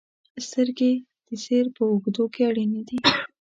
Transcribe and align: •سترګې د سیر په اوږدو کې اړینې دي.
•سترګې 0.47 0.91
د 1.27 1.29
سیر 1.43 1.65
په 1.75 1.81
اوږدو 1.89 2.23
کې 2.33 2.41
اړینې 2.49 2.81
دي. 2.87 2.97